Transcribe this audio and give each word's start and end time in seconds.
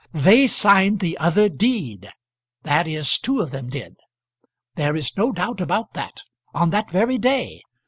"They 0.15 0.47
signed 0.47 0.99
the 0.99 1.15
other 1.19 1.47
deed; 1.47 2.11
that 2.63 2.87
is 2.87 3.19
two 3.19 3.39
of 3.39 3.51
them 3.51 3.69
did. 3.69 3.97
There 4.73 4.95
is 4.95 5.15
no 5.15 5.31
doubt 5.31 5.61
about 5.61 5.93
that; 5.93 6.23
on 6.55 6.71
that 6.71 6.89
very 6.89 7.19
day. 7.19 7.61